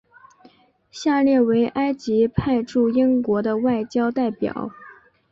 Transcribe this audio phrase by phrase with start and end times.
[0.89, 4.71] 下列为埃及派驻英国的外交代表。